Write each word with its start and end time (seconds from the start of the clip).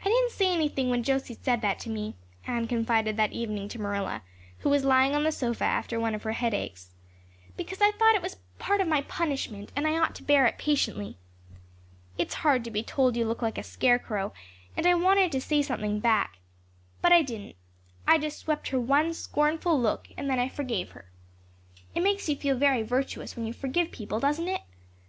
"I 0.00 0.06
didn't 0.08 0.32
say 0.32 0.52
anything 0.52 0.90
when 0.90 1.04
Josie 1.04 1.38
said 1.40 1.60
that 1.62 1.78
to 1.82 1.88
me," 1.88 2.16
Anne 2.48 2.66
confided 2.66 3.16
that 3.16 3.30
evening 3.30 3.68
to 3.68 3.80
Marilla, 3.80 4.22
who 4.58 4.68
was 4.68 4.82
lying 4.82 5.14
on 5.14 5.22
the 5.22 5.30
sofa 5.30 5.62
after 5.62 6.00
one 6.00 6.16
of 6.16 6.24
her 6.24 6.32
headaches, 6.32 6.90
"because 7.56 7.80
I 7.80 7.92
thought 7.92 8.16
it 8.16 8.22
was 8.22 8.38
part 8.58 8.80
of 8.80 8.88
my 8.88 9.02
punishment 9.02 9.70
and 9.76 9.86
I 9.86 9.96
ought 9.96 10.16
to 10.16 10.24
bear 10.24 10.46
it 10.48 10.58
patiently. 10.58 11.16
It's 12.18 12.34
hard 12.42 12.64
to 12.64 12.72
be 12.72 12.82
told 12.82 13.16
you 13.16 13.24
look 13.24 13.40
like 13.40 13.56
a 13.56 13.62
scarecrow 13.62 14.32
and 14.76 14.84
I 14.84 14.94
wanted 14.94 15.30
to 15.30 15.40
say 15.40 15.62
something 15.62 16.00
back. 16.00 16.40
But 17.00 17.12
I 17.12 17.22
didn't. 17.22 17.54
I 18.08 18.18
just 18.18 18.40
swept 18.40 18.70
her 18.70 18.80
one 18.80 19.14
scornful 19.14 19.80
look 19.80 20.08
and 20.16 20.28
then 20.28 20.40
I 20.40 20.48
forgave 20.48 20.90
her. 20.90 21.08
It 21.94 22.00
makes 22.00 22.28
you 22.28 22.34
feel 22.34 22.56
very 22.58 22.82
virtuous 22.82 23.36
when 23.36 23.46
you 23.46 23.52
forgive 23.52 23.92
people, 23.92 24.18
doesn't 24.18 24.48
it? 24.48 24.62